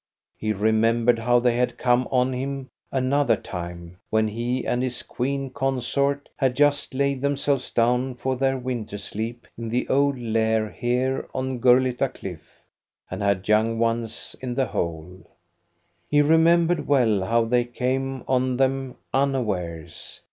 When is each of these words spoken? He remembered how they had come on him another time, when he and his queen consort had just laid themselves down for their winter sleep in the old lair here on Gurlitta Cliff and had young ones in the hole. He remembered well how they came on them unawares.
He 0.35 0.51
remembered 0.51 1.19
how 1.19 1.37
they 1.37 1.55
had 1.55 1.77
come 1.77 2.07
on 2.09 2.33
him 2.33 2.69
another 2.91 3.35
time, 3.35 3.97
when 4.09 4.27
he 4.27 4.65
and 4.65 4.81
his 4.81 5.03
queen 5.03 5.51
consort 5.51 6.27
had 6.37 6.55
just 6.55 6.95
laid 6.95 7.21
themselves 7.21 7.69
down 7.69 8.15
for 8.15 8.35
their 8.35 8.57
winter 8.57 8.97
sleep 8.97 9.45
in 9.59 9.69
the 9.69 9.87
old 9.89 10.17
lair 10.17 10.71
here 10.71 11.29
on 11.35 11.59
Gurlitta 11.59 12.09
Cliff 12.15 12.49
and 13.11 13.21
had 13.21 13.47
young 13.47 13.77
ones 13.77 14.35
in 14.41 14.55
the 14.55 14.65
hole. 14.65 15.23
He 16.09 16.23
remembered 16.23 16.87
well 16.87 17.23
how 17.23 17.45
they 17.45 17.63
came 17.63 18.23
on 18.27 18.57
them 18.57 18.95
unawares. 19.13 20.19